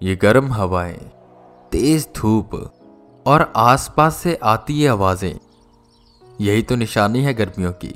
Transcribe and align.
ये 0.00 0.14
गर्म 0.16 0.52
हवाएँ, 0.52 0.98
तेज 1.72 2.08
धूप 2.16 2.54
और 3.26 3.52
आसपास 3.56 4.16
से 4.16 4.34
आती 4.42 4.74
ये 4.74 4.86
आवाज़ें। 4.88 5.38
यही 6.40 6.62
तो 6.62 6.76
निशानी 6.76 7.22
है 7.22 7.34
गर्मियों 7.34 7.72
की। 7.72 7.92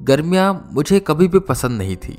गर्मियाँ 0.00 0.68
मुझे 0.72 1.00
कभी 1.00 1.28
भी 1.28 1.38
पसंद 1.38 1.78
नहीं 1.78 1.96
थी। 1.96 2.16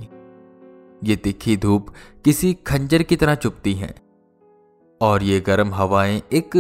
ये 1.04 1.16
तिखी 1.16 1.58
धूप 1.58 1.88
किसी 2.26 2.54
खंजर 2.68 3.04
की 3.04 3.16
तरह 3.16 3.36
चुपती 3.36 3.74
हैं 3.74 3.94
और 5.02 5.24
ये 5.24 5.40
गर्म 5.40 5.74
हवाएँ 5.74 6.22
एक 6.34 6.58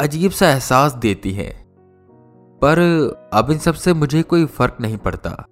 अजीब 0.00 0.30
सा 0.30 0.50
एहसास 0.50 0.92
देती 0.92 1.32
हैं। 1.32 1.52
पर 2.62 2.78
अब 3.32 3.50
इन 3.50 3.58
सबसे 3.58 3.92
मुझे 3.92 4.22
कोई 4.22 4.46
फ़र्क 4.46 4.76
नहीं 4.80 4.96
पड़ता। 4.96 5.44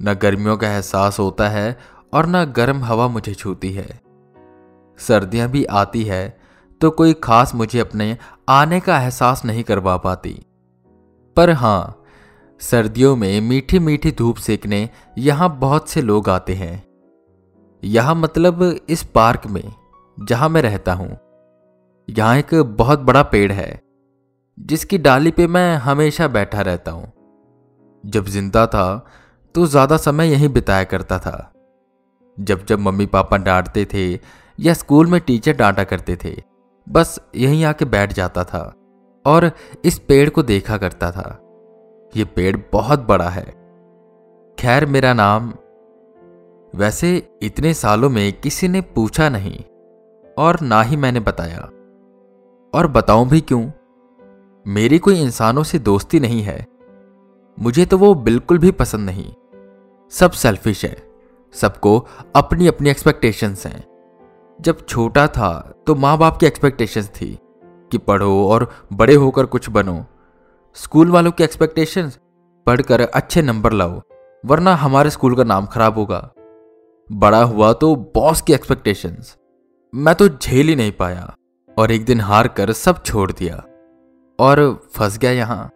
न 0.00 0.14
गर्मियों 0.14 0.56
का 0.56 0.68
एहसास 0.68 1.18
होता 1.18 1.48
है 1.48 1.78
और 2.14 2.26
न 2.26 2.44
गर्म 2.44 2.84
हवा 2.84 3.08
मुझे 3.08 3.34
छूती 3.34 3.72
है। 3.72 4.05
सर्दियाँ 4.98 5.48
भी 5.48 5.64
आती 5.64 6.02
है 6.04 6.38
तो 6.80 6.90
कोई 6.92 7.12
खास 7.22 7.54
मुझे 7.54 7.78
अपने 7.80 8.16
आने 8.48 8.80
का 8.80 8.98
एहसास 8.98 9.44
नहीं 9.44 9.62
करवा 9.64 9.96
पाती। 9.98 10.34
पर 11.36 11.50
हाँ, 11.52 12.02
सर्दियों 12.60 13.14
में 13.16 13.40
मीठी 13.40 13.78
मीठी 13.78 14.10
धूप 14.12 14.36
सेकने 14.38 14.88
यहाँ 15.18 15.48
बहुत 15.58 15.88
से 15.88 16.02
लोग 16.02 16.28
आते 16.30 16.54
हैं। 16.54 16.84
यहाँ 17.82 18.14
मतलब 18.14 18.62
इस 18.88 19.02
पार्क 19.14 19.46
में, 19.46 19.72
जहाँ 20.18 20.48
मैं 20.48 20.62
रहता 20.62 20.92
हूँ। 20.92 21.16
यहाँ 22.08 22.36
एक 22.36 22.54
बहुत 22.76 23.00
बड़ा 23.00 23.22
पेड़ 23.24 23.52
है, 23.52 23.80
जिसकी 24.58 24.98
डाली 24.98 25.30
पे 25.30 25.46
मैं 25.46 25.76
हमेशा 25.78 26.28
बैठा 26.28 26.60
रहता 26.60 26.90
हूँ। 26.90 27.12
जब 28.04 28.26
ज़िंदा 28.26 28.66
था 28.66 29.06
तो 29.54 29.66
ज़्यादा 29.66 29.96
समय 29.98 30.30
यहीं 30.30 30.48
बिताया 30.48 30.84
करता 30.84 31.18
था। 31.18 31.52
जब 32.38 32.64
जब 32.66 32.78
मम्मी 32.80 33.06
पापा 33.08 33.36
डांटते 33.38 33.84
थे 33.84 34.14
या 34.60 34.74
स्कूल 34.74 35.06
में 35.06 35.20
टीचर 35.20 35.56
डांटा 35.56 35.84
करते 35.84 36.16
थे। 36.24 36.42
बस 36.88 37.20
यहीं 37.36 37.64
आके 37.64 37.84
बैठ 37.84 38.12
जाता 38.12 38.44
था 38.44 38.74
और 39.26 39.50
इस 39.84 39.98
पेड़ 39.98 40.30
को 40.30 40.42
देखा 40.42 40.76
करता 40.76 41.10
था। 41.10 41.42
ये 42.16 42.24
पेड़ 42.24 42.56
बहुत 42.72 43.00
बड़ा 43.00 43.28
है। 43.28 43.44
खैर, 44.58 44.86
मेरा 44.86 45.14
नाम 45.14 45.54
वैसे 46.74 47.38
इतने 47.42 47.74
सालों 47.74 48.10
में 48.10 48.32
किसी 48.32 48.68
ने 48.68 48.80
पूछा 48.80 49.28
नहीं 49.28 49.64
और 50.38 50.60
ना 50.60 50.82
ही 50.82 50.96
मैंने 50.96 51.20
बताया। 51.20 51.60
और 52.74 52.86
बताऊँ 52.86 53.28
भी 53.28 53.40
क्यों? 53.40 53.70
मेरी 54.66 54.98
कोई 54.98 55.20
इंसानों 55.20 55.62
से 55.62 55.78
दोस्ती 55.78 56.20
नहीं 56.20 56.42
है। 56.42 56.66
मुझे 57.60 57.86
तो 57.86 57.98
वो 57.98 58.14
बिल्कुल 58.14 58.58
भी 58.58 58.70
पसंद 58.70 59.10
नहीं। 59.10 59.34
सब 60.10 60.30
सेल्फिश 60.30 60.84
है। 60.84 60.96
सबको 61.52 62.06
अपनी 62.36 62.66
अपनी 62.66 62.90
एक्सपेक्टेशंस 62.90 63.66
हैं। 63.66 63.95
जब 64.58 64.84
छोटा 64.86 65.26
था 65.28 65.50
तो 65.86 65.94
माँ 65.94 66.16
बाप 66.18 66.36
की 66.36 66.46
एक्सपेक्टेशंस 66.46 67.08
थी 67.10 67.36
कि 67.90 67.98
पढ़ो 67.98 68.46
और 68.48 68.70
बड़े 68.92 69.14
होकर 69.14 69.46
कुछ 69.46 69.68
बनो। 69.70 70.04
स्कूल 70.76 71.10
वालों 71.10 71.32
की 71.32 71.44
एक्सपेक्टेशंस 71.44 72.18
पढ़कर 72.66 73.00
अच्छे 73.00 73.42
नंबर 73.42 73.72
लाओ, 73.72 74.00
वरना 74.44 74.74
हमारे 74.74 75.10
स्कूल 75.10 75.34
का 75.36 75.44
नाम 75.44 75.66
खराब 75.66 75.98
होगा। 75.98 76.18
बड़ा 77.10 77.42
हुआ 77.42 77.72
तो 77.72 77.94
बॉस 78.14 78.40
की 78.42 78.52
एक्सपेक्टेशंस 78.52 79.36
मैं 79.92 80.14
तो 80.14 80.28
झेल 80.28 80.68
ही 80.68 80.76
नहीं 80.76 80.92
पाया 80.92 81.34
और 81.76 81.92
एक 81.92 82.04
दिन 82.04 82.20
हार 82.20 82.48
कर 82.48 82.72
सब 82.72 83.02
छोड़ 83.04 83.30
दिया 83.32 83.56
और 84.38 84.62
फंस 84.94 85.18
गया 85.18 85.30
यहाँ। 85.32 85.68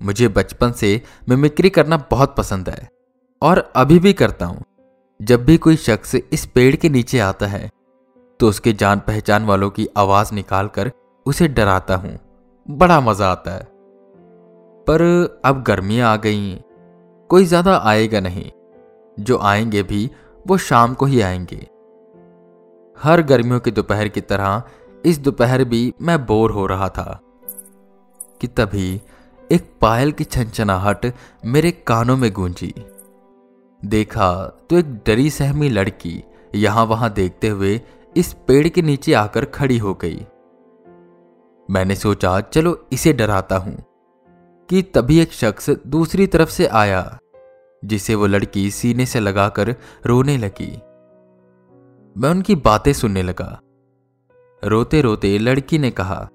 मुझे 0.00 0.28
बचपन 0.28 0.72
से 0.72 1.00
मिमिक्री 1.28 1.70
करना 1.70 1.96
बहुत 2.10 2.34
पसंद 2.36 2.68
है 2.68 2.88
और 3.42 3.58
अभी 3.76 3.98
भी 3.98 4.12
करता 4.12 4.46
हूँ। 4.46 4.64
जब 5.20 5.44
भी 5.44 5.56
कोई 5.58 5.76
शख्स 5.76 6.14
इस 6.14 6.46
पेड़ 6.46 6.74
के 6.76 6.88
नीचे 6.88 7.18
आता 7.18 7.46
है 7.46 7.68
तो 8.40 8.48
उसके 8.48 8.72
जान 8.72 8.98
पहचान 8.98 9.44
वालों 9.44 9.70
की 9.70 9.88
आवाज़ 9.96 10.34
निकालकर 10.34 10.92
उसे 11.26 11.48
डराता 11.48 11.94
हूँ। 11.94 12.18
बड़ा 12.70 13.00
मज़ा 13.00 13.32
आता 13.32 13.50
है। 13.50 13.64
पर 14.86 15.02
अब 15.44 15.62
गर्मियाँ 15.62 16.12
आ 16.12 16.16
गई 16.16 16.60
कोई 17.30 17.44
ज़्यादा 17.44 17.76
आएगा 17.84 18.20
नहीं। 18.20 18.50
जो 19.20 19.38
आएँगे 19.38 19.82
भी, 19.82 20.10
वो 20.46 20.56
शाम 20.58 20.94
को 20.94 21.06
ही 21.06 21.20
आएँगे। 21.20 21.66
हर 23.02 23.22
गर्मियों 23.22 23.60
की 23.60 23.70
दोपहर 23.70 24.08
की 24.08 24.20
तरह, 24.20 24.62
इस 25.04 25.18
दोपहर 25.18 25.64
भी 25.64 25.94
मैं 26.02 26.26
बोर 26.26 26.50
हो 26.50 26.66
रहा 26.66 26.88
था। 26.88 27.20
कि 28.40 28.46
तभी 28.46 29.00
एक 29.52 29.72
पायल 29.80 30.12
की 30.12 30.24
छनछनाहट 30.24 31.12
मेरे 31.44 31.70
कानों 31.70 32.16
में 32.16 32.32
गूंजी। 32.32 32.74
देखा 33.84 34.56
तो 34.70 34.78
एक 34.78 34.94
डरी 35.06 35.30
सहमी 35.30 35.68
लड़की 35.68 36.24
यहाँ 36.54 36.84
वहाँ 36.84 37.12
देखते 37.12 37.48
हुए 37.48 37.80
इस 38.16 38.32
पेड़ 38.32 38.68
के 38.68 38.82
नीचे 38.82 39.12
आकर 39.12 39.44
खड़ी 39.44 39.78
हो 39.78 39.94
गई। 39.94 40.26
मैंने 41.70 41.94
सोचा, 41.96 42.40
चलो 42.40 42.86
इसे 42.92 43.12
डराता 43.12 43.56
हूँ, 43.56 43.84
कि 44.68 44.82
तभी 44.82 45.20
एक 45.20 45.32
शख्स 45.32 45.70
दूसरी 45.70 46.26
तरफ़ 46.26 46.50
से 46.50 46.66
आया, 46.66 47.18
जिसे 47.84 48.14
वो 48.14 48.26
लड़की 48.26 48.70
सीने 48.70 49.06
से 49.06 49.20
लगाकर 49.20 49.74
रोने 50.06 50.38
लगी। 50.38 50.76
मैं 52.20 52.30
उनकी 52.30 52.54
बातें 52.54 52.92
सुनने 52.92 53.22
लगा। 53.22 53.60
रोते 54.64 55.00
रोते 55.00 55.38
लड़की 55.38 55.78
ने 55.78 55.90
कहा, 55.90 56.28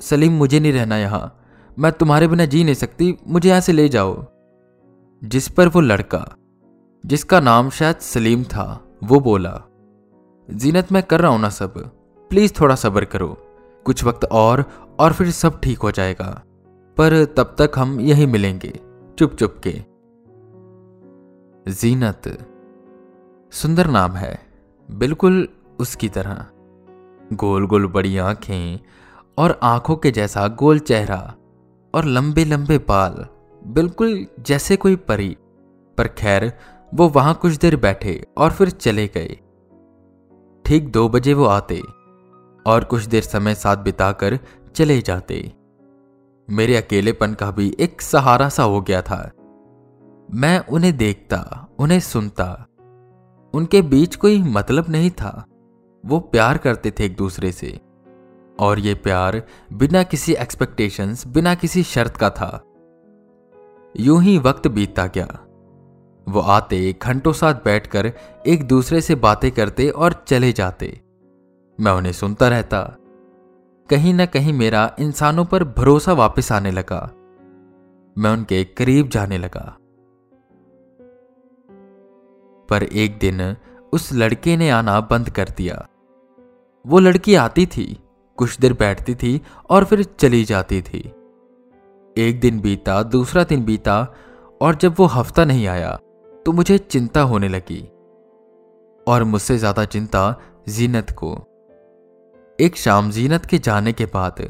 सलीम, 0.00 0.32
मुझे 0.32 0.60
नहीं 0.60 0.72
रहना 0.72 0.96
यहाँ। 0.96 1.40
मैं 1.78 1.92
तुम्हारे 1.92 2.28
बिना 2.28 2.44
जी 2.44 2.64
नहीं 2.64 2.74
सकती। 2.74 3.18
मुझे 3.26 3.48
यहाँ 3.48 3.60
से 3.60 3.72
ले 3.72 3.88
जाओ। 3.88 4.24
जिस 5.24 5.48
पर 5.48 5.68
वो 5.68 5.80
लड़का, 5.80 6.34
जिसका 7.06 7.40
नाम 7.40 7.70
शायद 7.70 7.96
सलीम 7.96 8.44
था, 8.44 8.98
वो 9.04 9.20
बोला 9.20 9.62
जीनत 10.50 10.92
मैं 10.92 11.02
कर 11.02 11.20
रहा 11.20 11.30
हूँ 11.30 11.40
ना 11.40 11.48
सब। 11.48 11.78
प्लीज़ 12.30 12.52
थोड़ा 12.60 12.74
सब्र 12.74 13.04
करो। 13.04 13.28
कुछ 13.84 14.04
वक्त 14.04 14.24
और 14.24 14.64
और 14.98 15.12
फिर 15.12 15.30
सब 15.30 15.60
ठीक 15.60 15.78
हो 15.78 15.90
जाएगा। 15.90 16.42
पर 16.96 17.24
तब 17.24 17.56
तक 17.58 17.70
हम 17.76 18.00
यही 18.00 18.26
मिलेंगे। 18.26 18.80
चुप 19.18 19.34
चुप 19.34 19.56
के। 19.66 19.82
जीनत। 21.72 22.48
सुंदर 23.52 23.86
नाम 23.86 24.12
है। 24.12 24.40
बिल्कुल 24.90 25.48
उसकी 25.80 26.08
तरह। 26.08 26.46
गोल 27.32 27.66
गोल 27.66 27.86
बड़ी 27.86 28.18
आँखें 28.18 28.80
और 29.38 29.60
आँखों 29.62 29.96
के 29.96 30.10
जैसा 30.10 30.48
गोल 30.48 30.78
चेहरा 30.78 31.34
और 31.94 32.04
लंबे 32.04 32.44
लंबे 32.44 32.78
बाल, 32.78 33.26
बिल्कुल 33.66 34.26
जैसे 34.40 34.76
कोई 34.76 34.96
परी। 34.96 35.36
पर 35.98 36.08
खैर, 36.08 36.52
वो 36.94 37.08
वहाँ 37.08 37.34
कुछ 37.34 37.54
देर 37.54 37.76
बैठे 37.76 38.26
और 38.38 38.50
फिर 38.50 38.70
चले 38.70 39.06
गए। 39.06 39.38
ठीक 40.64 40.92
दो 40.92 41.08
बजे 41.08 41.34
वो 41.34 41.44
आते 41.44 41.82
और 42.66 42.84
कुछ 42.84 43.04
देर 43.04 43.22
समय 43.22 43.54
साथ 43.54 43.76
बिताकर 43.76 44.38
चले 44.74 45.00
जाते। 45.00 45.52
मेरे 46.50 46.76
अकेलेपन 46.76 47.34
का 47.34 47.50
भी 47.50 47.76
एक 47.80 48.02
सहारा 48.02 48.48
सा 48.48 48.62
हो 48.62 48.80
गया 48.80 49.02
था। 49.02 49.30
मैं 50.34 50.58
उन्हें 50.66 50.96
देखता, 50.96 51.68
उन्हें 51.78 52.00
सुनता। 52.00 52.66
उनके 53.54 53.82
बीच 53.82 54.16
कोई 54.16 54.42
मतलब 54.42 54.86
नहीं 54.88 55.10
था। 55.10 55.44
वो 56.06 56.20
प्यार 56.20 56.58
करते 56.58 56.90
थे 56.90 57.04
एक 57.04 57.16
दूसरे 57.16 57.52
से। 57.52 57.80
और 58.60 58.78
ये 58.78 58.94
प्यार 58.94 59.42
बिना 59.72 60.02
किसी 60.02 60.32
एक्सपेक्टेशंस 60.32 61.26
बिना 61.26 61.54
किसी 61.54 61.82
शर्त 61.82 62.16
का 62.16 62.30
था। 62.30 62.62
यूँ 63.96 64.22
ही 64.22 64.38
वक्त 64.38 64.68
बीतता 64.68 65.06
गया। 65.06 65.46
वो 66.28 66.40
आते 66.40 66.96
घंटों 67.02 67.32
साथ 67.32 67.54
बैठकर 67.54 68.12
एक 68.46 68.68
दूसरे 68.68 69.00
से 69.00 69.14
बातें 69.14 69.52
करते 69.52 69.88
और 69.88 70.24
चले 70.28 70.52
जाते। 70.52 71.00
मैं 71.80 71.92
उन्हें 71.92 72.12
सुनता 72.12 72.48
रहता। 72.48 72.96
कहीं 73.90 74.14
ना 74.14 74.26
कहीं 74.26 74.52
मेरा 74.52 74.96
इंसानों 75.00 75.44
पर 75.44 75.64
भरोसा 75.64 76.12
वापस 76.12 76.52
आने 76.52 76.70
लगा। 76.70 77.10
मैं 78.18 78.30
उनके 78.30 78.64
करीब 78.64 79.08
जाने 79.08 79.38
लगा। 79.38 79.76
पर 82.68 82.82
एक 82.82 83.18
दिन 83.18 83.56
उस 83.92 84.12
लड़के 84.12 84.56
ने 84.56 84.70
आना 84.70 85.00
बंद 85.00 85.30
कर 85.30 85.48
दिया। 85.56 85.88
वो 86.86 86.98
लड़की 86.98 87.34
आती 87.34 87.66
थी, 87.66 87.98
कुछ 88.36 88.58
देर 88.58 88.72
बैठती 88.72 89.14
थी 89.14 89.42
और 89.70 89.84
फिर 89.84 90.02
चली 90.02 90.44
जाती 90.44 90.82
थी। 90.82 91.12
एक 92.18 92.40
दिन 92.40 92.60
बीता, 92.60 93.02
दूसरा 93.02 93.44
दिन 93.44 93.64
बीता 93.64 94.14
और 94.62 94.74
जब 94.74 94.94
वो 94.98 95.06
हफ़्ता 95.06 95.44
नहीं 95.44 95.66
आया 95.66 95.98
तो 96.46 96.52
मुझे 96.52 96.78
चिंता 96.80 97.20
होने 97.22 97.48
लगी 97.48 97.80
और 99.06 99.24
मुझसे 99.24 99.56
ज़्यादा 99.58 99.84
चिंता 99.86 100.22
जीनत 100.68 101.10
को। 101.12 101.32
एक 102.58 102.76
शाम 102.76 103.10
जीनत 103.10 103.46
के 103.46 103.58
जाने 103.58 103.92
के 103.92 104.06
बाद 104.06 104.42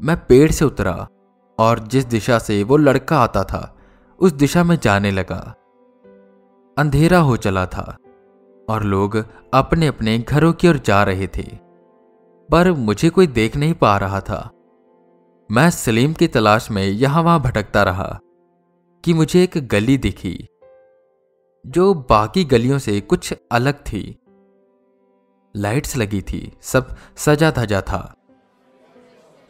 मैं 0.00 0.16
पेड़ 0.26 0.50
से 0.50 0.64
उतरा 0.64 0.94
और 1.58 1.78
जिस 1.86 2.04
दिशा 2.06 2.38
से 2.38 2.62
वो 2.64 2.76
लड़का 2.76 3.18
आता 3.18 3.42
था, 3.44 3.76
उस 4.18 4.32
दिशा 4.32 4.64
में 4.64 4.76
जाने 4.82 5.10
लगा। 5.10 5.40
अंधेरा 6.76 7.18
हो 7.20 7.36
चला 7.36 7.64
था 7.66 7.96
और 8.68 8.84
लोग 8.84 9.16
अपने 9.54 9.86
अपने 9.86 10.18
घरों 10.18 10.52
की 10.52 10.68
ओर 10.68 10.78
जा 10.78 11.02
रहे 11.04 11.26
थे, 11.28 11.42
पर 12.48 12.72
मुझे 12.72 13.10
कोई 13.10 13.26
देख 13.28 13.56
नहीं 13.56 13.74
पा 13.74 13.96
रहा 13.98 14.20
था। 14.20 14.50
मैं 15.50 15.68
सलीम 15.72 16.12
की 16.14 16.28
तलाश 16.28 16.70
में 16.70 16.84
यहाँ 16.84 17.22
वहाँ 17.22 17.40
भटकता 17.42 17.82
रहा 17.82 18.18
कि 19.04 19.14
मुझे 19.14 19.42
एक 19.42 19.58
गली 19.68 19.96
दिखी। 19.98 20.34
जो 21.66 21.94
बाकी 21.94 22.44
गलियों 22.44 22.78
से 22.78 23.00
कुछ 23.00 23.34
अलग 23.52 23.74
थी। 23.74 24.18
लाइट्स 25.56 25.96
लगी 25.96 26.22
थी, 26.22 26.52
सब 26.60 26.96
सजा 27.16 27.50
धजा 27.50 27.80
था। 27.80 28.14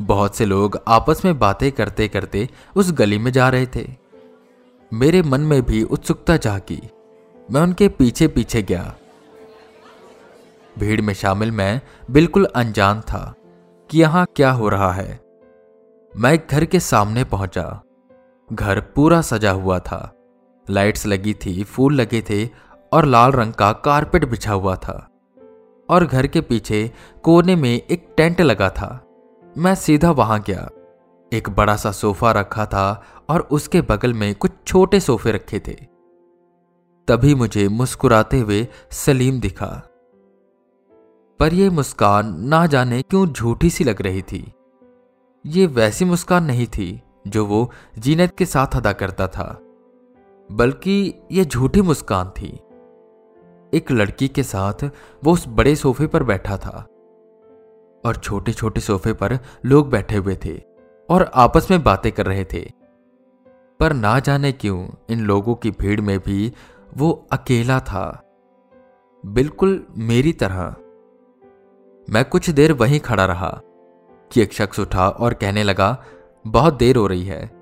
बहुत 0.03 0.37
से 0.37 0.45
लोग 0.45 0.81
आपस 0.89 1.25
में 1.25 1.39
बातें 1.39 1.73
करते 1.73 2.09
करते 2.09 2.49
उस 2.77 2.93
गली 2.93 3.19
में 3.19 3.33
जा 3.33 3.49
रहे 3.49 3.67
थे। 3.67 3.97
मेरे 4.93 5.23
मन 5.23 5.41
में 5.41 5.63
भी 5.63 5.83
उत्सुकता 5.83 6.37
जागी। 6.37 6.91
मैं 7.51 7.61
उनके 7.61 7.89
पीछे 7.89 8.29
पीछे 8.29 8.63
गया। 8.63 8.95
भीड़ 10.79 11.01
में 11.01 11.15
शामिल 11.15 11.51
मैं 11.51 11.81
बिल्कुल 12.11 12.45
अनजान 12.45 13.01
था 13.01 13.35
कि 13.91 14.01
यहाँ 14.01 14.27
क्या 14.37 14.51
हो 14.51 14.69
रहा 14.69 14.93
है। 14.93 15.21
मैं 16.17 16.47
घर 16.51 16.65
के 16.65 16.81
सामने 16.81 17.25
पहुँचा। 17.25 17.83
घर 18.53 18.81
पूरा 18.81 19.21
सजा 19.21 19.51
हुआ 19.51 19.79
था। 19.79 20.17
लाइट्स 20.71 21.07
लगी 21.07 21.35
थी, 21.35 21.65
फूल 21.65 21.95
लगे 21.95 22.23
थे 22.23 22.49
और 22.93 23.05
लाल 23.05 23.33
रंग 23.33 23.53
का 23.53 23.73
कारपेट 23.73 24.25
बिछा 24.25 24.53
हुआ 24.53 24.77
था। 24.77 25.07
और 25.91 26.07
घर 26.07 26.27
के 26.27 26.41
पीछे 26.41 26.93
कोने 27.23 27.57
में 27.57 27.83
एक 27.91 28.15
टेंट 28.17 28.41
लगा 28.41 28.71
था। 28.71 29.07
मैं 29.59 29.75
सीधा 29.75 30.11
वहाँ 30.11 30.45
गया। 30.47 30.69
एक 31.33 31.51
बड़ा 31.51 31.77
सा 31.77 31.93
सोफा 31.93 32.33
रखा 32.33 32.67
था 32.67 33.03
और 33.29 33.41
उसके 33.41 33.81
बगल 33.81 34.15
में 34.15 34.35
कुछ 34.35 34.51
छोटे 34.67 35.01
सोफे 35.01 35.33
रखे 35.33 35.59
थे। 35.59 35.77
तभी 37.09 37.35
मुझे 37.35 37.69
मुस्कुराते 37.69 38.39
हुए 38.39 38.69
सलीम 38.91 39.41
दिखा। 39.41 39.83
पर 41.39 41.55
यह 41.55 41.71
मुस्कान 41.71 42.41
ना 42.41 42.67
जाने 42.67 43.03
क्यों 43.03 43.27
झूठी 43.27 43.71
सी 43.71 43.85
लग 43.85 44.03
रही 44.03 44.23
थी। 44.23 44.53
ये 45.47 45.67
वैसी 45.67 46.05
मुस्कान 46.05 46.45
नहीं 46.45 46.67
थी 46.67 47.03
जो 47.27 47.47
वो 47.47 47.71
जीनत 47.99 48.35
के 48.39 48.47
साथ 48.47 48.77
अदा 48.77 48.93
करता 48.93 49.27
था। 49.27 49.61
बल्कि 50.51 51.15
यह 51.33 51.45
झूठी 51.45 51.83
मुस्कान 51.83 52.29
थी। 52.29 52.61
एक 53.75 53.91
लड़की 53.91 54.29
के 54.29 54.43
साथ 54.43 54.85
वो 55.25 55.33
उस 55.33 55.45
बड़े 55.49 55.77
सोफे 55.77 56.07
पर 56.07 56.23
बैठा 56.23 56.57
था 56.57 56.87
और 58.05 58.21
छोटे 58.23 58.53
छोटे 58.53 58.81
सोफे 58.81 59.13
पर 59.13 59.39
लोग 59.65 59.91
बैठे 59.91 60.17
हुए 60.17 60.39
थे 60.45 60.63
और 61.11 61.31
आपस 61.35 61.71
में 61.71 61.83
बातें 61.83 62.13
कर 62.13 62.27
रहे 62.27 62.45
थे। 62.45 62.73
पर 63.81 63.93
ना 63.93 64.19
जाने 64.19 64.53
क्यों 64.53 64.89
इन 65.11 65.21
लोगों 65.21 65.55
की 65.55 65.71
भीड़ 65.71 66.01
में 66.01 66.19
भी 66.19 66.53
वो 66.97 67.27
अकेला 67.33 67.81
था। 67.81 68.23
बिल्कुल 69.27 69.87
मेरी 69.97 70.33
तरह। 70.33 70.77
मैं 72.11 72.25
कुछ 72.25 72.51
देर 72.51 72.73
वहीं 72.73 73.01
खड़ा 73.01 73.25
रहा 73.25 73.61
कि 74.33 74.43
एक 74.43 74.53
शख्स 74.53 74.81
उठा 74.81 75.09
और 75.09 75.35
कहने 75.35 75.63
लगा, 75.63 76.05
बहुत 76.47 76.75
देर 76.75 76.97
हो 76.97 77.07
रही 77.07 77.25
है। 77.25 77.60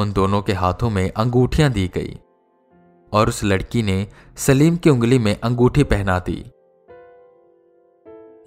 उन 0.00 0.12
दोनों 0.12 0.42
के 0.42 0.52
हाथों 0.52 0.90
में 0.90 1.12
अंगूठियाँ 1.12 1.70
दी 1.70 1.88
गई 1.94 2.18
और 3.12 3.28
उस 3.28 3.44
लड़की 3.44 3.82
ने 3.82 4.06
सलीम 4.36 4.76
की 4.76 4.90
उंगली 4.90 5.18
में 5.18 5.40
अंगूठी 5.40 5.84
पहना 5.84 6.18
दी। 6.18 6.44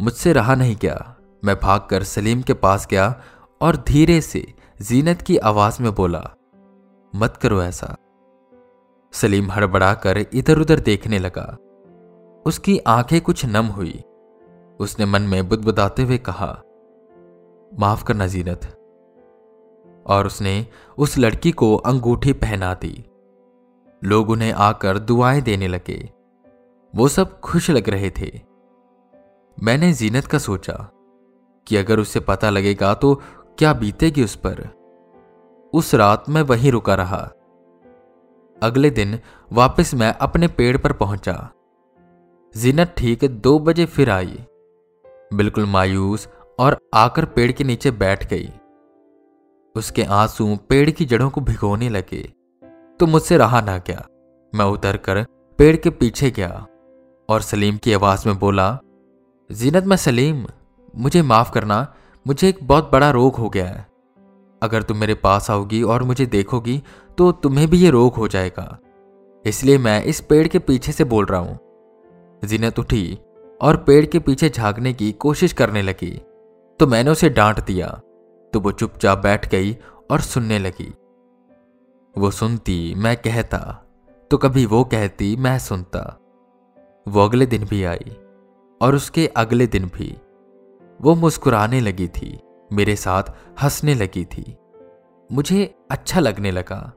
मुझसे 0.03 0.33
रहा 0.33 0.55
नहीं 0.55 0.75
गया 0.81 1.15
मैं 1.44 1.55
भागकर 1.55 2.03
सलीम 2.03 2.41
के 2.41 2.53
पास 2.53 2.88
गया 2.91 3.21
और 3.61 3.77
धीरे 3.77 4.21
से 4.21 4.53
जीनत 4.81 5.21
की 5.21 5.38
आवाज़ 5.38 5.83
में 5.83 5.95
बोला, 5.95 6.31
मत 7.15 7.38
करो 7.38 7.61
ऐसा। 7.61 7.95
सलीम 9.13 9.51
हड़बड़ाकर 9.51 10.17
इधर 10.33 10.59
उधर 10.59 10.79
देखने 10.79 11.19
लगा। 11.19 11.57
उसकी 12.45 12.77
आँखें 12.77 13.21
कुछ 13.21 13.45
नम 13.45 13.65
हुई। 13.65 14.03
उसने 14.79 15.05
मन 15.05 15.21
में 15.21 15.50
बुदबुदाते 15.50 16.03
हुए 16.03 16.17
कहा, 16.17 16.61
माफ़ 17.79 18.03
करना 18.05 18.27
जीनत 18.27 18.79
और 20.07 20.25
उसने 20.25 20.67
उस 20.97 21.17
लड़की 21.17 21.51
को 21.51 21.75
अंगूठी 21.75 22.33
पहना 22.33 22.73
दी। 22.73 23.05
लोग 24.03 24.29
उन्हें 24.29 24.53
आकर 24.53 25.00
दुआएँ 25.00 25.41
देने 25.41 25.67
लगे। 25.67 26.11
वो 26.95 27.07
सब 27.07 27.39
खुश 27.39 27.71
लग 27.71 27.89
रहे 27.89 28.09
थे। 28.09 28.41
मैंने 29.63 29.94
जीनत 29.94 30.25
का 30.25 30.38
सोचा 30.38 30.91
कि 31.67 31.77
अगर 31.77 32.00
उसे 32.00 32.19
पता 32.19 32.50
लगेगा 32.50 32.94
तो 32.94 33.21
क्या 33.57 33.73
बीतेगी 33.73 34.23
उस 34.23 34.35
पर। 34.35 34.83
उस 35.73 35.95
रात 35.95 36.29
मैं 36.29 36.41
वहीं 36.41 36.71
रुका 36.71 36.95
रहा। 36.95 37.31
अगले 38.63 38.89
दिन 38.89 39.19
वापस 39.51 39.94
मैं 39.94 40.13
अपने 40.13 40.47
पेड़ 40.47 40.77
पर 40.77 40.94
पहुँचा। 40.94 41.51
जीनत 42.57 42.95
ठीक 42.97 43.23
दो 43.23 43.59
बजे 43.59 43.85
फिर 43.85 44.09
आई। 44.09 44.45
बिल्कुल 45.33 45.65
मायूस 45.65 46.29
और 46.59 46.77
आकर 46.94 47.25
पेड़ 47.25 47.51
के 47.51 47.63
नीचे 47.63 47.91
बैठ 47.91 48.29
गई। 48.29 48.50
उसके 49.75 50.03
आँसू 50.03 50.55
पेड़ 50.69 50.89
की 50.89 51.05
जड़ों 51.05 51.29
को 51.29 51.41
भिगोने 51.41 51.89
लगे। 51.89 52.21
तो 52.99 53.05
मुझसे 53.07 53.37
रहा 53.37 53.61
ना 53.61 53.77
गया 53.77 54.05
मैं 54.53 54.65
उतर 54.65 54.97
कर 54.97 55.23
पेड़ 55.59 55.75
के 55.75 55.89
पीछे 55.89 56.31
गया 56.31 56.65
और 57.29 57.41
सलीम 57.41 57.77
की 57.77 57.93
आवाज़ 57.93 58.27
में 58.27 58.39
बोला, 58.39 58.79
जीनत 59.49 59.85
मैं 59.85 59.97
सलीम, 59.97 60.45
मुझे 60.95 61.21
माफ़ 61.21 61.51
करना, 61.51 61.93
मुझे 62.27 62.49
एक 62.49 62.59
बहुत 62.63 62.89
बड़ा 62.93 63.09
रोग 63.11 63.35
हो 63.35 63.49
गया 63.49 63.67
है। 63.67 63.85
अगर 64.61 64.81
तुम 64.81 64.97
मेरे 64.97 65.13
पास 65.13 65.49
आओगी 65.51 65.81
और 65.83 66.03
मुझे 66.03 66.25
देखोगी 66.25 66.81
तो 67.17 67.31
तुम्हें 67.31 67.67
भी 67.69 67.77
ये 67.77 67.89
रोग 67.89 68.13
हो 68.13 68.27
जाएगा। 68.27 68.77
इसलिए 69.45 69.77
मैं 69.77 70.03
इस 70.03 70.21
पेड़ 70.21 70.47
के 70.47 70.59
पीछे 70.59 70.91
से 70.91 71.03
बोल 71.03 71.25
रहा 71.25 71.39
हूँ। 71.39 71.59
जीनत 72.45 72.79
उठी 72.79 73.17
और 73.61 73.77
पेड़ 73.77 74.05
के 74.05 74.19
पीछे 74.19 74.49
झांकने 74.49 74.93
की 74.93 75.11
कोशिश 75.11 75.53
करने 75.53 75.81
लगी। 75.81 76.11
तो 76.79 76.87
मैंने 76.87 77.11
उसे 77.11 77.29
डांट 77.29 77.63
दिया 77.65 77.87
तो 78.53 78.59
वो 78.59 78.71
चुपचाप 78.71 79.19
बैठ 79.19 79.50
गई 79.50 79.77
और 80.11 80.21
सुनने 80.21 80.59
लगी। 80.59 80.94
वो 82.15 82.31
सुनती, 82.31 82.94
मैं 82.95 83.15
कहता। 83.17 83.59
तो 84.31 84.38
कभी 84.38 84.65
वो 84.65 84.83
कहती, 84.83 85.35
मैं 85.35 85.57
सुनता। 85.59 86.01
वो 87.07 87.25
अगले 87.25 87.45
दिन 87.45 87.65
भी 87.65 87.83
आई 87.83 88.17
और 88.81 88.95
उसके 88.95 89.27
अगले 89.27 89.67
दिन 89.67 89.85
भी। 89.85 90.15
वो 91.01 91.15
मुस्कुराने 91.15 91.79
लगी 91.81 92.07
थी, 92.07 92.39
मेरे 92.73 92.95
साथ 92.95 93.23
हंसने 93.63 93.95
लगी 93.95 94.25
थी। 94.25 94.55
मुझे 95.31 95.75
अच्छा 95.91 96.19
लगने 96.19 96.51
लगा, 96.51 96.94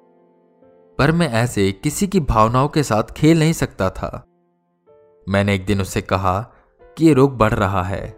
पर 0.98 1.12
मैं 1.12 1.28
ऐसे 1.28 1.72
किसी 1.72 2.06
की 2.06 2.20
भावनाओं 2.20 2.68
के 2.68 2.82
साथ 2.82 3.12
खेल 3.12 3.38
नहीं 3.38 3.52
सकता 3.52 3.90
था। 3.90 4.24
मैंने 5.28 5.54
एक 5.54 5.66
दिन 5.66 5.80
उससे 5.80 6.02
कहा 6.02 6.40
कि 6.96 7.06
ये 7.06 7.12
रोग 7.12 7.36
बढ़ 7.36 7.54
रहा 7.54 7.82
है, 7.82 8.16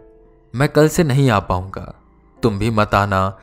मैं 0.55 0.69
कल 0.69 0.89
से 0.89 1.03
नहीं 1.03 1.29
आ 1.29 1.39
पाऊँगा। 1.39 1.98
तुम 2.43 2.59
भी 2.59 2.69
मत 2.69 2.93
आना, 2.93 3.41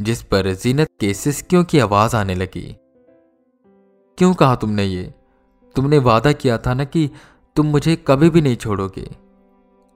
जिस 0.00 0.22
पर 0.22 0.54
जीनत 0.54 0.88
के 1.00 1.14
सिस्कियों 1.14 1.64
की 1.64 1.78
आवाज़ 1.78 2.16
आने 2.16 2.34
लगी। 2.34 2.76
क्यों 4.18 4.34
कहा 4.34 4.56
तुमने 4.56 4.84
ये? 4.84 5.14
तुमने 5.76 5.98
वादा 5.98 6.32
किया 6.32 6.58
था 6.58 6.74
ना 6.74 6.84
कि 6.84 7.10
तुम 7.56 7.66
मुझे 7.66 7.96
कभी 7.96 8.30
भी 8.30 8.40
नहीं 8.40 8.56
छोड़ोगे। 8.56 9.16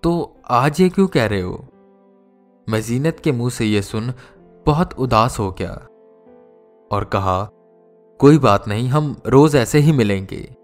तो 0.03 0.37
आज 0.49 0.81
ये 0.81 0.89
क्यों 0.89 1.07
कह 1.07 1.27
रहे 1.27 1.41
हो? 1.41 1.69
मैं 2.69 2.83
जीनत 2.83 3.21
के 3.21 3.33
मुँह 3.33 3.51
से 3.51 3.65
यह 3.65 3.81
सुन 3.81 4.13
बहुत 4.67 4.95
उदास 4.95 5.39
हो 5.39 5.53
गया 5.53 5.73
और 6.93 7.05
कहा, 7.13 7.45
कोई 8.19 8.39
बात 8.39 8.69
नहीं, 8.69 8.89
हम 8.89 9.17
रोज 9.27 9.57
ऐसे 9.57 9.79
ही 9.79 9.93
मिलेंगे। 9.93 10.57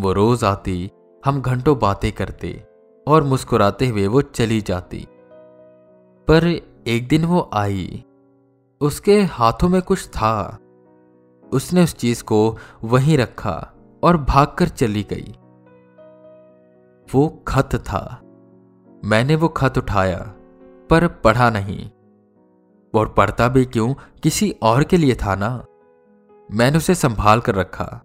वो 0.00 0.12
रोज 0.12 0.44
आती, 0.44 0.90
हम 1.24 1.42
घंटों 1.42 1.78
बातें 1.78 2.12
करते 2.12 2.64
और 3.08 3.22
मुस्कुराते 3.22 3.86
हुए 3.86 4.06
वो 4.06 4.22
चली 4.22 4.60
जाती। 4.60 5.08
पर 6.30 6.46
एक 6.86 7.08
दिन 7.08 7.24
वो 7.24 7.50
आई। 7.54 8.04
उसके 8.80 9.22
हाथों 9.22 9.68
में 9.68 9.82
कुछ 9.82 10.08
था। 10.08 10.58
उसने 11.52 11.84
उस 11.84 11.94
चीज़ 11.94 12.24
को 12.24 12.56
वहीं 12.84 13.18
रखा 13.18 13.72
और 14.04 14.16
भागकर 14.16 14.68
चली 14.68 15.06
गई। 15.12 15.34
वो 17.14 17.44
खत 17.48 17.68
था। 17.74 18.20
मैंने 19.04 19.36
वो 19.36 19.48
खत 19.48 19.78
उठाया, 19.78 20.18
पर 20.90 21.08
पढ़ा 21.08 21.50
नहीं। 21.50 21.90
और 22.94 23.08
पढ़ता 23.08 23.48
भी 23.48 23.64
क्यों? 23.64 23.94
किसी 24.22 24.50
और 24.62 24.84
के 24.84 24.96
लिए 24.96 25.14
था 25.14 25.34
ना। 25.34 25.64
मैंने 26.52 26.76
उसे 26.76 26.94
संभाल 26.94 27.40
कर 27.40 27.54
रखा। 27.54 28.02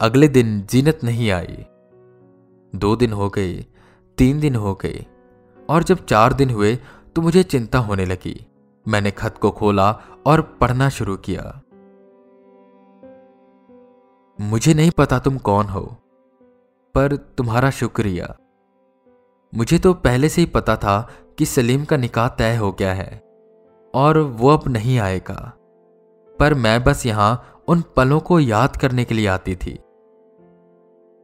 अगले 0.00 0.28
दिन 0.28 0.66
जीनत 0.70 1.00
नहीं 1.04 1.30
आई। 1.30 1.64
दो 2.74 2.96
दिन 2.96 3.12
हो 3.12 3.28
गए, 3.28 3.66
तीन 4.18 4.40
दिन 4.40 4.54
हो 4.54 4.74
गए, 4.74 5.06
और 5.70 5.82
जब 5.82 6.04
चार 6.04 6.32
दिन 6.32 6.50
हुए 6.50 6.78
तो 7.16 7.22
मुझे 7.22 7.42
चिंता 7.42 7.78
होने 7.78 8.04
लगी। 8.04 8.46
मैंने 8.88 9.10
खत 9.10 9.38
को 9.38 9.50
खोला 9.50 10.00
और 10.26 10.40
पढ़ना 10.60 10.88
शुरू 10.88 11.16
किया। 11.16 11.62
मुझे 14.40 14.74
नहीं 14.74 14.90
पता 14.90 15.18
तुम 15.18 15.38
कौन 15.38 15.66
हो, 15.66 15.96
पर 16.94 17.16
तुम्हारा 17.16 17.70
शुक्रिया। 17.70 18.36
मुझे 19.54 19.78
तो 19.78 19.94
पहले 19.94 20.28
से 20.28 20.40
ही 20.40 20.46
पता 20.46 20.76
था 20.76 21.10
कि 21.38 21.46
सलीम 21.46 21.84
का 21.84 21.96
निकाह 21.96 22.28
तय 22.28 22.56
हो 22.56 22.72
गया 22.72 22.92
है 22.92 23.22
और 23.94 24.18
वो 24.18 24.50
अब 24.50 24.68
नहीं 24.68 24.98
आएगा। 24.98 25.52
पर 26.40 26.54
मैं 26.54 26.84
बस 26.84 27.06
यहाँ 27.06 27.62
उन 27.68 27.82
पलों 27.96 28.20
को 28.20 28.40
याद 28.40 28.76
करने 28.76 29.04
के 29.04 29.14
लिए 29.14 29.26
आती 29.26 29.56
थी। 29.56 29.78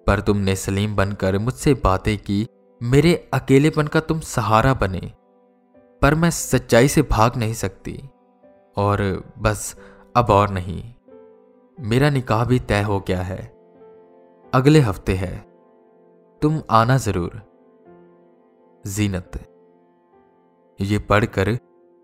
पर 0.07 0.21
तुमने 0.21 0.57
सलीम 0.57 0.97
बनकर 0.97 1.39
मुझसे 1.39 1.75
बातें 1.75 2.19
की, 2.19 2.47
मेरे 2.83 3.31
अकेलेपन 3.35 3.87
का 3.87 4.01
तुम 4.01 4.21
सहारा 4.21 4.75
बने। 4.75 5.13
पर 6.03 6.15
मैं 6.15 6.31
सच्चाई 6.31 6.89
से 6.89 7.03
भाग 7.03 7.37
नहीं 7.37 7.55
सकती। 7.55 8.03
और 8.77 9.25
बस, 9.39 9.77
अब 10.17 10.31
और 10.31 10.51
नहीं। 10.51 10.95
मेरा 11.81 12.11
निकाह 12.11 12.45
भी 12.45 12.59
तय 12.59 12.83
हो 12.83 13.01
गया 13.01 13.23
है। 13.23 13.57
अगले 14.55 14.81
हफ़्ते 14.81 15.15
है। 15.15 15.39
तुम 16.43 16.63
आना 16.71 16.97
ज़रूर। 16.97 17.43
जीनत। 18.87 19.31
ये 20.81 20.99
पढ़कर 20.99 21.59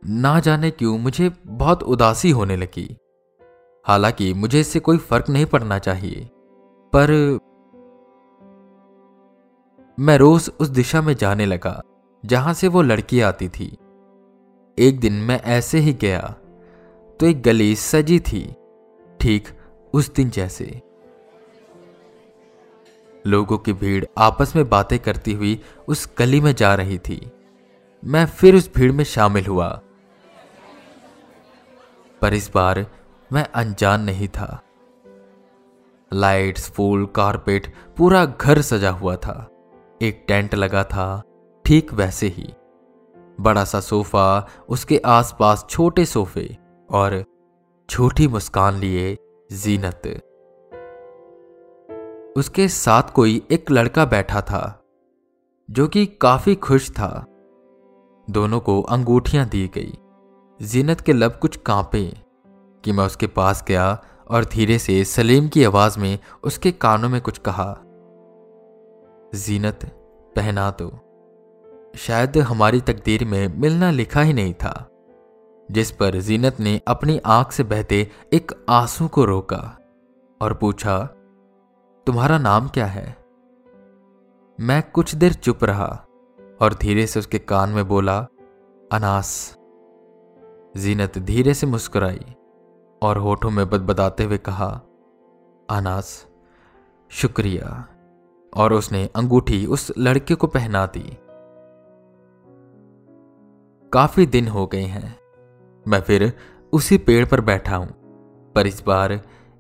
ना 0.07 0.40
जाने 0.40 0.71
क्यों 0.71 0.99
मुझे 0.99 1.33
बहुत 1.47 1.83
उदासी 1.83 2.31
होने 2.31 2.57
लगी। 2.57 2.97
हालाँकि 3.88 4.35
मुझे 4.35 4.61
इससे 4.61 4.81
कोई 4.81 4.99
फ़र्क 4.99 5.28
नहीं 5.28 5.47
पड़ना 5.47 5.78
चाहिए। 5.78 6.31
पर 6.97 7.38
मैं 10.00 10.19
रोज 10.19 10.50
उस 10.61 10.69
दिशा 10.69 11.02
में 11.02 11.14
जाने 11.14 11.47
लगा, 11.47 11.83
जहाँ 12.26 12.55
से 12.55 12.69
वो 12.69 12.83
लड़की 12.83 13.21
आती 13.21 13.49
थी। 13.49 13.78
एक 14.78 14.99
दिन 15.00 15.12
मैं 15.12 15.40
ऐसे 15.42 15.78
ही 15.78 15.92
गया 15.92 16.20
तो 17.20 17.26
एक 17.26 17.42
गली 17.42 17.75
सजी 17.76 18.18
थी, 18.20 18.42
ठीक 19.20 19.49
उस 19.94 20.12
दिन 20.14 20.30
जैसे। 20.30 20.80
लोगों 23.26 23.58
की 23.58 23.73
भीड़ 23.73 24.04
आपस 24.18 24.54
में 24.56 24.68
बातें 24.68 24.99
करती 24.99 25.32
हुई 25.32 25.61
उस 25.88 26.08
गली 26.18 26.40
में 26.40 26.54
जा 26.54 26.75
रही 26.75 26.99
थी। 26.99 27.20
मैं 28.02 28.26
फिर 28.26 28.54
उस 28.54 28.70
भीड़ 28.75 28.92
में 28.92 29.04
शामिल 29.04 29.47
हुआ। 29.47 29.68
पर 32.23 32.35
इस 32.35 32.50
बार 32.54 32.87
मैं 33.32 33.44
अनजान 33.44 34.02
नहीं 34.02 34.28
था। 34.28 34.62
लाइट्स, 36.12 36.70
फूल, 36.70 37.06
कारपेट, 37.06 37.73
पूरा 37.97 38.25
घर 38.25 38.61
सजा 38.62 38.90
हुआ 38.90 39.16
था। 39.16 39.49
एक 40.02 40.25
टेंट 40.28 40.54
लगा 40.54 40.85
था, 40.85 41.23
ठीक 41.64 41.92
वैसे 41.92 42.28
ही। 42.28 42.52
बड़ा 43.40 43.64
सा 43.64 43.80
सोफा, 43.80 44.49
उसके 44.68 44.99
आसपास 44.99 45.66
छोटे 45.71 46.04
सोफे 46.04 46.57
और 46.90 47.25
छोटी 47.90 48.28
मुस्कान 48.28 48.75
लिए 48.75 49.18
जीनत। 49.52 50.02
उसके 52.37 52.68
साथ 52.68 53.02
कोई 53.02 53.42
एक 53.50 53.71
लड़का 53.71 54.04
बैठा 54.04 54.40
था, 54.40 54.83
जो 55.71 55.88
कि 55.88 56.07
काफ़ी 56.07 56.54
खुश 56.54 56.90
था। 56.90 57.26
दोनों 58.30 58.61
को 58.61 58.83
अंगूठियाँ 58.83 59.49
दी 59.49 59.71
गई। 59.75 59.92
जीनत 60.62 61.00
के 61.00 61.12
लब 61.12 61.38
कुछ 61.42 61.57
कांपे 61.57 62.16
कि 62.85 62.92
मैं 62.92 63.07
उसके 63.07 63.26
पास 63.26 63.64
गया 63.68 64.04
और 64.30 64.45
धीरे 64.45 64.78
से 64.78 65.04
सलीम 65.04 65.49
की 65.49 65.64
आवाज़ 65.64 65.99
में 65.99 66.18
उसके 66.45 66.73
कानों 66.73 67.09
में 67.09 67.21
कुछ 67.21 67.38
कहा। 67.38 67.78
जीनत, 69.35 69.85
पहना 70.37 70.71
दो। 70.71 71.07
शायद 71.99 72.38
हमारी 72.38 72.81
तकदीर 72.81 73.25
में 73.25 73.61
मिलना 73.61 73.90
लिखा 73.90 74.21
ही 74.21 74.33
नहीं 74.33 74.55
था, 74.55 74.88
जिस 75.71 75.90
पर 75.90 76.21
जीनत 76.21 76.61
ने 76.61 76.81
अपनी 76.88 77.21
आँख 77.26 77.52
से 77.52 77.62
बहते 77.62 78.11
एक 78.33 78.67
आँसू 78.71 79.09
को 79.09 79.25
रोका 79.25 79.78
और 80.43 80.55
पूछा, 80.55 81.05
तुम्हारा 82.07 82.38
नाम 82.38 82.69
क्या 82.69 82.87
है? 82.87 83.17
मैं 84.61 84.90
कुछ 84.90 85.14
देर 85.14 85.33
चुप 85.33 85.64
रहा 85.64 86.05
और 86.62 86.75
धीरे 86.75 87.07
से 87.07 87.19
उसके 87.19 87.38
कान 87.38 87.71
में 87.71 87.88
बोला, 87.88 88.26
अनास। 88.93 89.57
जीनत 90.76 91.19
धीरे 91.19 91.55
से 91.55 91.67
मुस्कुराई 91.67 92.35
और 93.02 93.17
होठों 93.17 93.50
में 93.50 93.71
बदबदाते 93.71 94.25
हुए 94.25 94.38
कहा, 94.38 94.81
अनास, 95.71 96.26
शुक्रिया। 97.11 97.88
और 98.57 98.73
उसने 98.73 99.11
अंगूठी 99.17 99.67
उस 99.67 99.93
लड़के 99.99 100.35
को 100.35 100.47
पहना 100.47 100.87
दी। 100.87 101.17
काफ़ी 103.92 104.26
दिन 104.26 104.49
हो 104.49 104.66
गए 104.66 104.83
हैं। 104.83 105.16
मैं 105.87 106.00
फिर 106.00 106.33
उसी 106.73 106.97
पेड़ 106.99 107.25
पर 107.25 107.40
बैठा 107.40 107.76
हूँ, 107.76 107.88
पर 108.57 108.66
इस 108.66 108.83
बार 108.87 109.12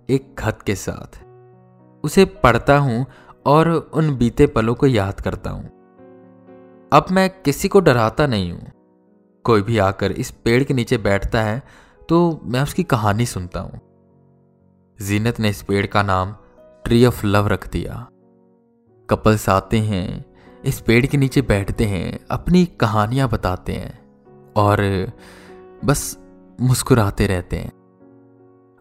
एक 0.08 0.34
खत 0.38 0.58
के 0.66 0.74
साथ। 0.74 1.18
उसे 2.04 2.24
पढ़ता 2.24 2.76
हूँ 2.78 3.06
और 3.46 3.68
उन 3.68 4.16
बीते 4.16 4.46
पलों 4.46 4.74
को 4.74 4.86
याद 4.86 5.20
करता 5.20 5.50
हूँ। 5.50 5.64
अब 6.92 7.06
मैं 7.10 7.28
किसी 7.42 7.68
को 7.68 7.80
डराता 7.80 8.26
नहीं 8.26 8.50
हूँ। 8.52 8.70
कोई 9.44 9.62
भी 9.62 9.78
आकर 9.78 10.12
इस 10.12 10.30
पेड़ 10.30 10.62
के 10.64 10.74
नीचे 10.74 10.98
बैठता 10.98 11.42
है 11.42 11.62
तो 12.08 12.40
मैं 12.44 12.62
उसकी 12.62 12.82
कहानी 12.82 13.26
सुनता 13.26 13.60
हूँ। 13.60 13.80
जीनत 14.98 15.40
ने 15.40 15.48
इस 15.48 15.62
पेड़ 15.62 15.86
का 15.86 16.02
नाम 16.02 16.34
ट्री 16.84 17.04
ऑफ़ 17.06 17.24
लव 17.26 17.48
रख 17.48 17.68
दिया। 17.68 18.06
कपल्स 19.08 19.48
आते 19.48 19.78
हैं, 19.78 20.24
इस 20.64 20.80
पेड़ 20.80 21.04
के 21.06 21.18
नीचे 21.18 21.42
बैठते 21.42 21.84
हैं, 21.84 22.18
अपनी 22.30 22.64
कहानियाँ 22.80 23.28
बताते 23.28 23.72
हैं। 23.72 24.07
और 24.58 24.80
बस 25.84 26.16
मुस्कुराते 26.60 27.26
रहते 27.26 27.56
हैं। 27.56 27.72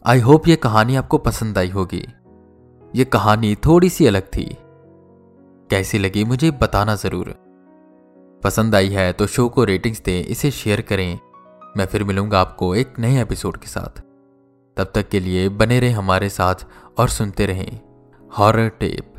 आई 0.05 0.19
होप 0.19 0.47
ये 0.47 0.55
कहानी 0.55 0.95
आपको 0.95 1.17
पसंद 1.17 1.57
आई 1.57 1.69
होगी। 1.69 2.05
ये 2.91 3.05
कहानी 3.05 3.55
थोड़ी 3.55 3.89
सी 3.89 4.05
अलग 4.05 4.27
थी। 4.27 4.45
कैसी 5.69 5.97
लगी 5.97 6.23
मुझे 6.23 6.51
बताना 6.51 6.95
ज़रूर। 6.95 7.33
पसंद 8.43 8.75
आई 8.75 8.89
है 8.89 9.11
तो 9.13 9.27
शो 9.27 9.47
को 9.49 9.63
रेटिंग्स 9.63 10.01
दें, 10.01 10.25
इसे 10.25 10.51
शेयर 10.51 10.81
करें। 10.81 11.19
मैं 11.77 11.85
फिर 11.85 12.03
मिलूँगा 12.03 12.39
आपको 12.41 12.73
एक 12.75 12.99
नए 12.99 13.21
एपिसोड 13.21 13.57
के 13.57 13.67
साथ। 13.67 14.01
तब 14.77 14.91
तक 14.95 15.09
के 15.09 15.19
लिए 15.19 15.47
बने 15.49 15.79
रहें 15.79 15.93
हमारे 15.93 16.29
साथ 16.29 16.65
और 16.97 17.09
सुनते 17.09 17.45
रहें। 17.45 17.79
Horror 18.31 18.69
tape 18.69 19.13